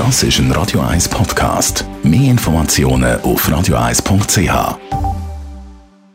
Das 0.00 0.22
ist 0.22 0.38
ein 0.38 0.50
Radio 0.52 0.80
1 0.80 1.10
Podcast. 1.10 1.84
Mehr 2.02 2.30
Informationen 2.30 3.20
auf 3.20 3.46
radio1.ch. 3.46 4.78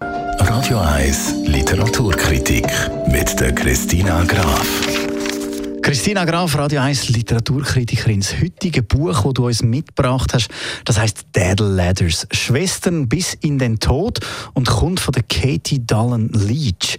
Radio 0.00 0.78
1 0.80 1.34
Literaturkritik 1.44 2.66
mit 3.06 3.38
der 3.38 3.54
Christina 3.54 4.24
Graf. 4.24 4.66
Christina 5.80 6.24
Graf, 6.24 6.58
Radio 6.58 6.80
1 6.80 7.10
Literaturkritikerin. 7.10 8.18
Das 8.18 8.40
heutige 8.40 8.82
Buch, 8.82 9.22
das 9.22 9.34
du 9.34 9.46
uns 9.46 9.62
mitgebracht 9.62 10.34
hast, 10.34 10.48
das 10.84 10.98
heißt 10.98 11.26
Dead 11.36 11.60
Ladders. 11.60 12.26
Schwestern 12.32 13.08
bis 13.08 13.34
in 13.34 13.60
den 13.60 13.78
Tod 13.78 14.18
und 14.54 14.66
kommt 14.66 14.98
von 14.98 15.12
der 15.12 15.22
Katie 15.22 15.86
Dallin 15.86 16.30
Leach. 16.32 16.98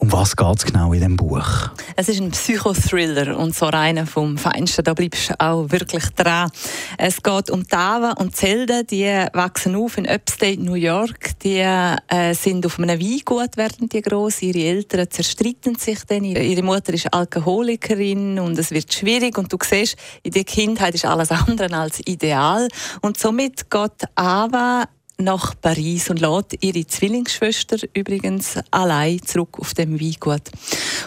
Um 0.00 0.12
was 0.12 0.36
geht 0.36 0.56
es 0.56 0.64
genau 0.64 0.92
in 0.92 1.00
diesem 1.00 1.16
Buch? 1.16 1.70
Es 1.96 2.08
ist 2.08 2.20
ein 2.20 2.30
Psychothriller 2.30 3.36
und 3.36 3.52
so 3.52 3.66
einer 3.66 4.06
vom 4.06 4.38
Feinsten. 4.38 4.84
Da 4.84 4.94
bleibst 4.94 5.30
du 5.30 5.40
auch 5.40 5.68
wirklich 5.70 6.04
dran. 6.10 6.52
Es 6.96 7.20
geht 7.20 7.50
um 7.50 7.66
Tava 7.66 8.12
und 8.12 8.36
Zelda. 8.36 8.84
Die 8.84 9.06
wachsen 9.32 9.74
auf 9.74 9.98
in 9.98 10.08
Upstate 10.08 10.62
New 10.62 10.74
York. 10.74 11.36
Die 11.40 11.58
äh, 11.58 12.32
sind 12.34 12.64
auf 12.64 12.78
einem 12.78 13.00
Weingut, 13.00 13.56
werden 13.56 13.88
die 13.88 14.00
groß. 14.00 14.42
Ihre 14.42 14.68
Eltern 14.68 15.10
zerstreiten 15.10 15.74
sich 15.74 16.04
dann. 16.06 16.22
Ihre 16.22 16.62
Mutter 16.62 16.94
ist 16.94 17.12
Alkoholikerin 17.12 18.38
und 18.38 18.56
es 18.56 18.70
wird 18.70 18.94
schwierig. 18.94 19.36
Und 19.36 19.52
du 19.52 19.58
siehst, 19.64 19.96
in 20.22 20.30
der 20.30 20.44
Kindheit 20.44 20.94
ist 20.94 21.06
alles 21.06 21.30
andere 21.32 21.76
als 21.76 21.98
ideal. 22.06 22.68
Und 23.00 23.18
somit 23.18 23.68
geht 23.68 24.04
Ava 24.14 24.84
nach 25.20 25.54
Paris 25.60 26.10
und 26.10 26.20
lädt 26.20 26.62
ihre 26.62 26.86
Zwillingsschwester 26.86 27.76
übrigens 27.92 28.54
allein 28.70 29.20
zurück 29.20 29.58
auf 29.58 29.74
dem 29.74 30.00
Weingut. 30.00 30.42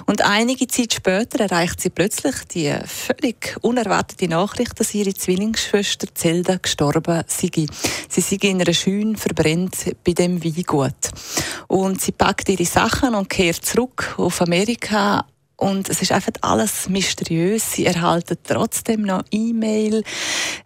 Und 0.06 0.22
einige 0.26 0.68
Zeit 0.68 0.94
später 0.94 1.40
erreicht 1.40 1.80
sie 1.80 1.90
plötzlich 1.90 2.36
die 2.54 2.76
völlig 2.86 3.56
unerwartete 3.62 4.28
Nachricht, 4.28 4.78
dass 4.80 4.94
ihre 4.94 5.14
Zwillingsschwester 5.14 6.14
Zelda 6.14 6.58
gestorben 6.58 7.24
sei. 7.28 7.66
Sie 8.10 8.22
sei 8.22 8.38
in 8.42 8.62
einer 8.62 8.74
Scheune 8.74 9.16
verbrennt 9.16 9.96
bei 10.04 10.12
dem 10.12 10.44
Weingut. 10.44 11.12
Und 11.68 12.02
sie 12.02 12.12
packt 12.12 12.50
ihre 12.50 12.66
Sachen 12.66 13.16
und 13.16 13.30
kehrt 13.30 13.66
zurück 13.66 14.16
auf 14.18 14.42
Amerika 14.42 15.26
und 15.62 15.90
es 15.90 16.02
ist 16.02 16.12
einfach 16.12 16.32
alles 16.42 16.90
mysteriös. 16.90 17.74
Sie 17.74 17.86
erhalten 17.86 18.36
trotzdem 18.44 19.04
noch 19.04 19.24
E-Mail, 19.30 20.04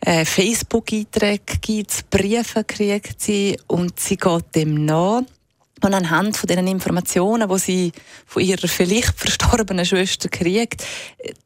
äh, 0.05 0.23
Facebook-Einträge 0.23 1.57
gibt 1.61 2.09
Briefe 2.09 2.63
kriegt 2.63 3.21
sie 3.21 3.59
und 3.67 3.99
sie 3.99 4.17
geht 4.17 4.55
dem 4.55 4.85
nach. 4.85 5.23
Und 5.83 5.93
anhand 5.93 6.37
von 6.37 6.47
den 6.47 6.65
Informationen, 6.67 7.49
die 7.49 7.59
sie 7.59 7.91
von 8.25 8.41
ihrer 8.41 8.67
vielleicht 8.67 9.19
verstorbenen 9.19 9.85
Schwester 9.85 10.29
kriegt, 10.29 10.83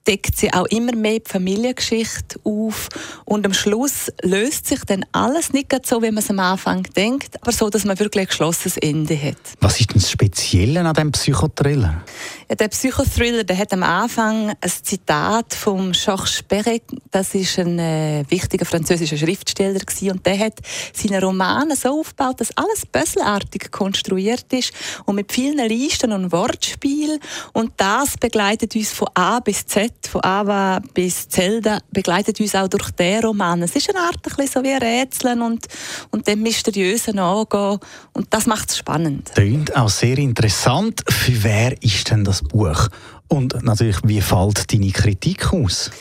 deckt 0.08 0.38
sie 0.38 0.54
auch 0.54 0.68
immer 0.68 0.96
mehr 0.96 1.20
die 1.20 1.30
Familiengeschichte 1.30 2.40
auf. 2.44 2.90
Und 3.26 3.46
am 3.46 3.54
Schluss 3.54 4.12
löst 4.22 4.68
sich 4.68 4.82
dann 4.86 5.04
alles 5.14 5.52
nicht 5.52 5.74
so, 5.86 6.02
wie 6.04 6.12
man 6.12 6.20
es 6.20 6.30
am 6.30 6.40
Anfang 6.40 6.84
denkt, 6.96 7.42
aber 7.42 7.52
so, 7.52 7.70
dass 7.70 7.86
man 7.86 8.00
wirklich 8.00 8.22
ein 8.22 8.28
geschlossenes 8.28 8.78
Ende 8.78 9.20
hat. 9.20 9.38
Was 9.62 9.80
ist 9.80 9.90
denn 9.90 10.00
das 10.00 10.12
Spezielle 10.12 10.82
an 10.82 10.94
diesem 10.94 11.12
Psychothriller? 11.12 12.04
Der 12.52 12.68
Psychothriller, 12.68 13.44
der 13.44 13.60
hat 13.60 13.72
am 13.74 13.84
Anfang 13.84 14.50
ein 14.50 14.70
Zitat 14.70 15.54
von 15.54 15.92
Georges 15.92 16.42
Perec, 16.42 16.82
das 17.12 17.36
ist 17.36 17.60
ein 17.60 17.78
äh, 17.78 18.24
wichtiger 18.28 18.66
französischer 18.66 19.18
Schriftsteller 19.18 19.78
gewesen, 19.78 20.12
und 20.14 20.26
der 20.26 20.40
hat 20.40 20.56
seine 20.92 21.22
Romane 21.22 21.76
so 21.76 22.00
aufgebaut, 22.00 22.42
dass 22.42 22.50
alles 22.58 22.88
puzzelartig 22.88 23.70
konstruiert 23.70 24.52
ist 24.52 24.74
und 25.06 25.16
mit 25.16 25.32
vielen 25.32 25.60
Listen 25.70 26.12
und 26.12 26.32
Wortspielen. 26.32 27.20
Und 27.54 27.74
das 27.78 28.18
begleitet 28.18 28.76
uns 28.76 28.94
von 28.94 29.10
A 29.14 29.40
bis 29.42 29.68
Z, 29.68 29.94
von 30.08 30.24
Ava 30.24 30.82
bis 30.96 31.30
Zelda, 31.30 31.78
begleitet 31.92 32.40
uns 32.40 32.56
auch 32.56 32.68
durch 32.68 32.90
den 32.92 33.24
Roman. 33.24 33.62
Es 33.62 33.76
ist 33.76 33.92
eine 33.92 34.00
Art 34.00 34.26
ein 34.26 34.48
so 34.48 34.64
wie 34.64 34.74
Rätseln 34.74 35.44
und, 35.44 35.68
und 36.10 36.26
dem 36.26 36.42
Mysteriösen 36.42 37.20
angehen. 37.20 37.78
Und 38.14 38.34
das 38.34 38.48
macht 38.48 38.72
es 38.72 38.78
spannend. 38.80 39.30
Klingt 39.36 39.76
auch 39.76 39.90
sehr 39.90 40.18
interessant. 40.18 41.04
Für 41.08 41.44
wer 41.44 41.84
ist 41.84 42.10
denn 42.10 42.24
das 42.24 42.39
Buch? 42.44 42.88
Und 43.28 43.64
natürlich, 43.64 43.98
wie 44.04 44.22
fällt 44.22 44.72
deine 44.74 44.92
Kritik 44.92 45.54
aus? 45.54 45.92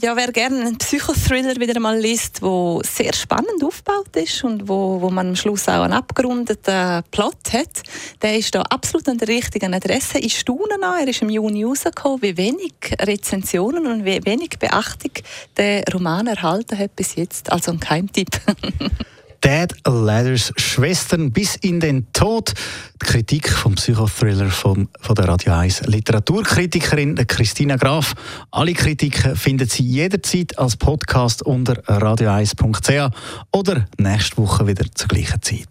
Ja, 0.00 0.14
wer 0.14 0.30
gerne 0.30 0.60
einen 0.60 0.78
Psychothriller 0.78 1.56
wieder 1.56 1.74
einmal 1.74 1.98
liest, 1.98 2.40
der 2.40 2.78
sehr 2.84 3.12
spannend 3.12 3.64
aufgebaut 3.64 4.14
ist 4.14 4.44
und 4.44 4.68
wo, 4.68 5.00
wo 5.00 5.10
man 5.10 5.30
am 5.30 5.34
Schluss 5.36 5.68
auch 5.68 5.82
einen 5.82 5.92
abgerundeten 5.92 7.02
Plot 7.10 7.52
hat, 7.52 7.82
der 8.22 8.38
ist 8.38 8.54
da 8.54 8.62
absolut 8.62 9.08
an 9.08 9.18
der 9.18 9.26
richtigen 9.26 9.74
Adresse. 9.74 10.18
Ich 10.18 10.38
staune 10.38 10.78
noch, 10.80 10.96
er 11.00 11.08
ist 11.08 11.22
im 11.22 11.30
Juni 11.30 11.64
rausgekommen, 11.64 12.22
wie 12.22 12.36
wenig 12.36 12.74
Rezensionen 13.00 13.88
und 13.88 14.04
wie 14.04 14.24
wenig 14.24 14.50
Beachtung 14.60 15.10
der 15.56 15.82
Roman 15.92 16.28
erhalten 16.28 16.78
hat 16.78 16.94
bis 16.94 17.16
jetzt. 17.16 17.50
Also 17.50 17.72
ein 17.72 17.80
Keimtipp. 17.80 18.30
Dead 19.44 19.72
Ladders 19.86 20.52
Schwestern 20.56 21.32
bis 21.32 21.56
in 21.56 21.80
den 21.80 22.06
Tod. 22.12 22.52
Die 23.00 23.06
Kritik 23.06 23.48
vom 23.48 23.74
Psychothriller 23.76 24.50
von, 24.50 24.88
von 25.00 25.14
der 25.14 25.28
Radio 25.28 25.52
1 25.52 25.86
Literaturkritikerin 25.86 27.14
Christina 27.26 27.76
Graf. 27.76 28.14
Alle 28.50 28.72
Kritiken 28.74 29.36
finden 29.36 29.68
Sie 29.68 29.84
jederzeit 29.84 30.58
als 30.58 30.76
Podcast 30.76 31.42
unter 31.42 31.74
radio1.ch 31.84 33.14
oder 33.52 33.86
nächste 33.98 34.38
Woche 34.38 34.66
wieder 34.66 34.84
zur 34.94 35.08
gleichen 35.08 35.40
Zeit. 35.42 35.68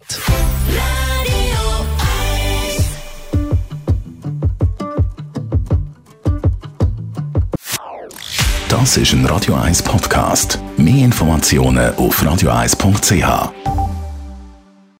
Das 8.68 8.96
ist 8.96 9.12
ein 9.12 9.26
Radio 9.26 9.54
1 9.54 9.82
Podcast. 9.82 10.58
Mehr 10.76 11.04
Informationen 11.04 11.94
auf 11.96 12.22
radio1.ch. 12.22 13.87